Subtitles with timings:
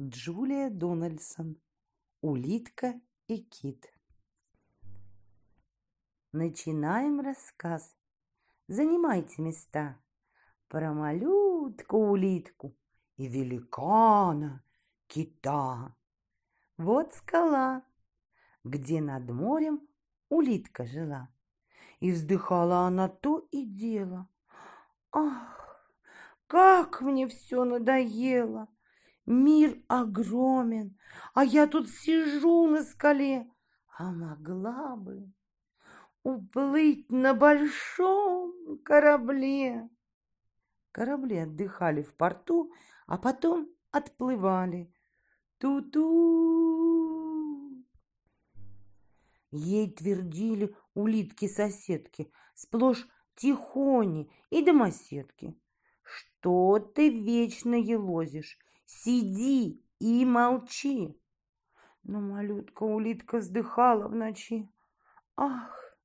[0.00, 1.56] Джулия Дональдсон.
[2.20, 3.94] Улитка и кит.
[6.32, 7.96] Начинаем рассказ.
[8.66, 10.02] Занимайте места.
[10.66, 12.76] Про малютку-улитку
[13.18, 14.64] и великана
[15.06, 15.94] кита.
[16.76, 17.84] Вот скала,
[18.64, 19.86] где над морем
[20.28, 21.32] улитка жила.
[22.00, 24.28] И вздыхала она то и дело.
[25.12, 25.88] Ах,
[26.48, 28.73] как мне все надоело!
[29.26, 30.98] Мир огромен,
[31.32, 33.50] а я тут сижу на скале,
[33.96, 35.32] а могла бы
[36.22, 39.88] уплыть на большом корабле.
[40.92, 42.70] Корабли отдыхали в порту,
[43.06, 44.92] а потом отплывали.
[45.58, 47.14] Ту-ту!
[49.50, 53.06] Ей твердили улитки-соседки, сплошь
[53.36, 55.58] тихони и домоседки.
[56.02, 58.58] Что ты вечно елозишь?
[58.84, 61.20] Сиди и молчи.
[62.02, 64.70] Но малютка-улитка вздыхала в ночи.
[65.36, 65.96] Ах,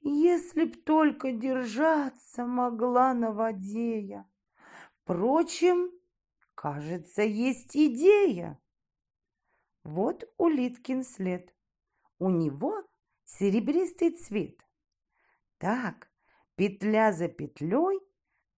[0.00, 4.26] если б только держаться могла на воде я.
[5.02, 5.90] Впрочем,
[6.54, 8.60] кажется, есть идея.
[9.84, 11.54] Вот улиткин след.
[12.18, 12.82] У него
[13.24, 14.58] серебристый цвет.
[15.58, 16.10] Так,
[16.56, 18.00] петля за петлей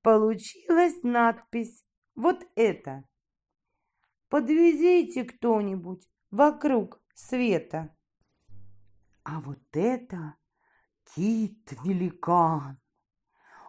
[0.02, 1.84] получилась надпись.
[2.14, 3.04] Вот это.
[4.28, 7.96] Подвезите кто-нибудь вокруг света.
[9.22, 10.34] А вот это
[11.14, 12.78] кит-великан.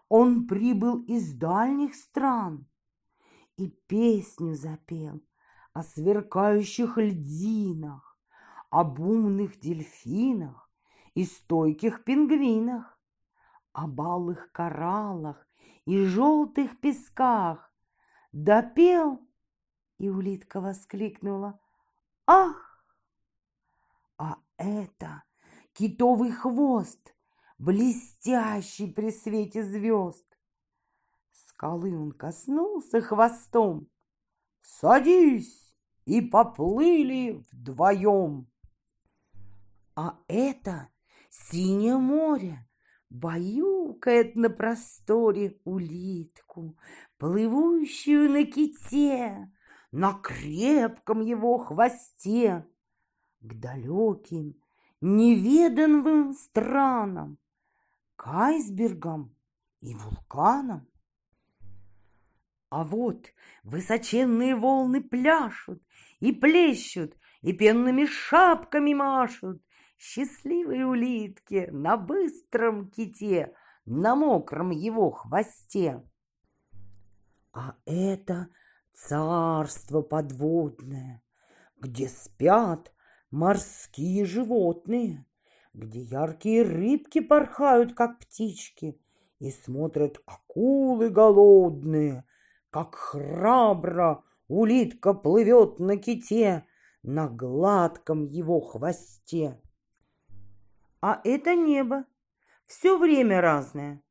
[0.10, 2.68] Он прибыл из дальних стран
[3.58, 5.22] и песню запел
[5.74, 8.18] о сверкающих льдинах,
[8.70, 10.72] об умных дельфинах
[11.14, 13.00] и стойких пингвинах,
[13.74, 15.48] о балых кораллах
[15.86, 17.72] и желтых песках.
[18.32, 19.27] Допел
[19.98, 21.60] и улитка воскликнула
[22.26, 22.84] «Ах!»
[24.18, 25.24] А это
[25.74, 27.16] китовый хвост,
[27.58, 30.26] блестящий при свете звезд.
[31.32, 33.88] Скалы он коснулся хвостом.
[34.62, 35.68] «Садись!»
[36.08, 38.48] и поплыли вдвоем.
[39.94, 40.88] А это
[41.30, 42.66] синее море
[43.10, 46.78] баюкает на просторе улитку,
[47.18, 49.52] плывущую на ките,
[49.98, 52.68] на крепком его хвосте
[53.42, 54.56] к далеким,
[55.02, 57.40] неведанным странам,
[58.16, 59.36] к айсбергам
[59.82, 60.88] и вулканам.
[62.70, 65.82] А вот высоченные волны пляшут
[66.20, 69.64] и плещут, и пенными шапками машут.
[69.98, 73.52] Счастливые улитки на быстром ките,
[73.86, 76.04] на мокром его хвосте.
[77.52, 78.50] А это
[78.98, 81.24] царство подводное,
[81.80, 82.92] где спят
[83.30, 85.26] морские животные,
[85.74, 89.00] где яркие рыбки порхают, как птички,
[89.40, 92.26] и смотрят акулы голодные,
[92.72, 96.66] как храбро улитка плывет на ките
[97.04, 99.62] на гладком его хвосте.
[101.02, 102.06] А это небо
[102.66, 104.02] все время разное,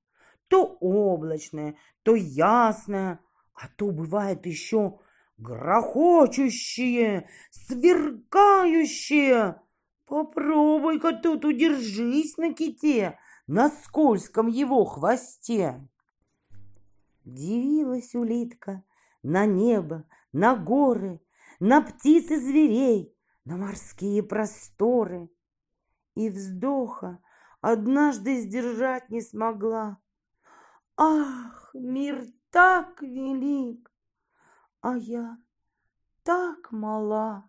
[0.49, 3.21] то облачное, то ясное,
[3.56, 4.99] а то бывает еще
[5.39, 9.61] грохочущие, сверкающие.
[10.06, 15.89] Попробуй-ка тут удержись на ките, на скользком его хвосте.
[17.25, 18.84] Дивилась улитка
[19.22, 21.21] на небо, на горы,
[21.59, 23.12] на птиц и зверей,
[23.45, 25.28] на морские просторы.
[26.15, 27.19] И вздоха
[27.61, 29.99] однажды сдержать не смогла.
[30.97, 33.91] Ах, мир так велик,
[34.81, 35.39] а я
[36.23, 37.49] так мала.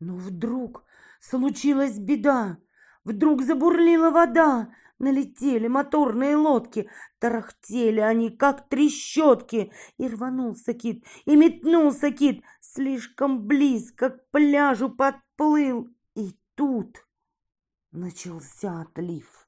[0.00, 0.84] Но вдруг
[1.20, 2.58] случилась беда,
[3.04, 6.88] вдруг забурлила вода, налетели моторные лодки,
[7.18, 15.88] тарахтели они, как трещотки, и рванулся кит, и метнулся кит, слишком близко к пляжу подплыл,
[16.14, 17.06] и тут
[17.90, 19.41] начался отлив.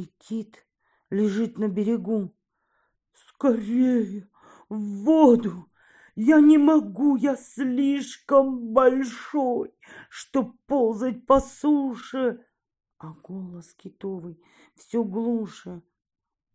[0.00, 0.66] И кит
[1.10, 2.34] лежит на берегу.
[3.12, 4.30] Скорее,
[4.70, 5.66] в воду!
[6.14, 9.74] Я не могу, я слишком большой,
[10.08, 12.42] чтоб ползать по суше.
[12.96, 14.42] А голос китовый
[14.74, 15.82] все глуше.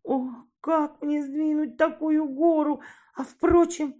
[0.02, 0.28] О,
[0.60, 2.80] как мне сдвинуть такую гору?
[3.14, 3.94] А впрочем,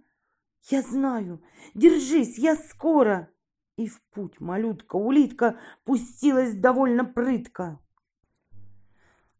[0.63, 1.41] я знаю,
[1.73, 3.31] держись, я скоро.
[3.77, 7.79] И в путь малютка-улитка пустилась довольно прытко.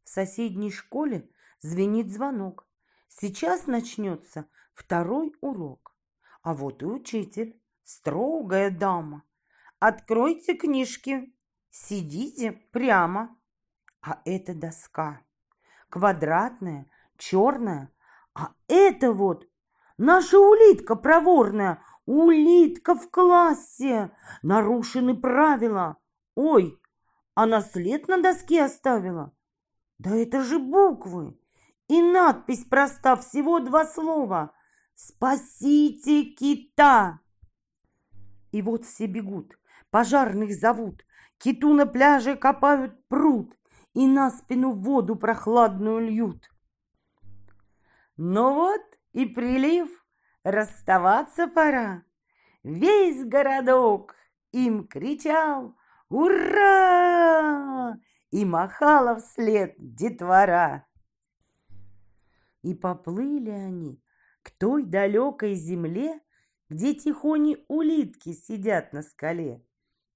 [0.07, 2.65] В соседней школе звенит звонок.
[3.09, 5.94] Сейчас начнется второй урок.
[6.42, 9.24] А вот и учитель, строгая дама.
[9.80, 11.36] Откройте книжки,
[11.69, 13.38] сидите прямо.
[14.01, 15.19] А это доска,
[15.89, 17.92] квадратная, черная.
[18.33, 19.45] А это вот
[19.98, 24.12] наша улитка проворная, улитка в классе.
[24.42, 25.98] Нарушены правила.
[26.33, 26.81] Ой,
[27.33, 29.33] она след на доске оставила.
[29.99, 31.38] Да это же буквы.
[31.88, 34.53] И надпись проста, всего два слова.
[34.94, 37.19] «Спасите кита!»
[38.51, 39.59] И вот все бегут,
[39.91, 41.05] пожарных зовут,
[41.38, 43.55] Киту на пляже копают пруд
[43.94, 46.49] И на спину воду прохладную льют.
[48.17, 48.81] Ну вот
[49.13, 49.89] и прилив,
[50.44, 52.03] расставаться пора.
[52.63, 54.15] Весь городок
[54.51, 55.75] им кричал
[56.09, 57.97] «Ура!»
[58.31, 60.85] И махала вслед детвора.
[62.62, 64.03] И поплыли они
[64.44, 66.21] к той далекой земле,
[66.69, 69.63] где тихони улитки сидят на скале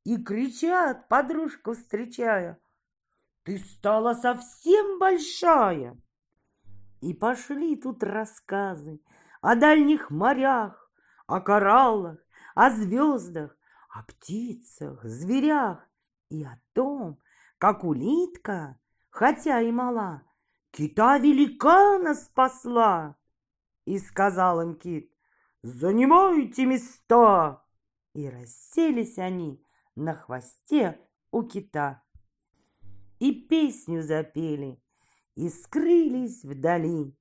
[0.04, 2.60] и кричат, подружку встречая,
[3.44, 5.98] «Ты стала совсем большая!»
[7.02, 9.02] И пошли тут рассказы
[9.42, 10.92] о дальних морях,
[11.26, 12.20] о кораллах,
[12.54, 13.58] о звездах,
[13.90, 15.88] о птицах, зверях
[16.30, 17.20] и о том,
[17.62, 18.80] как улитка,
[19.12, 20.24] хотя и мала,
[20.72, 23.16] кита великана спасла.
[23.86, 25.14] И сказал им кит,
[25.62, 27.64] «Занимайте места!»
[28.14, 29.64] И расселись они
[29.96, 31.00] на хвосте
[31.30, 32.02] у кита.
[33.20, 34.84] И песню запели,
[35.36, 37.16] и скрылись вдали,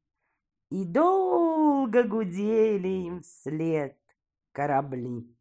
[0.71, 3.99] И долго гудели им вслед
[4.53, 5.37] корабли.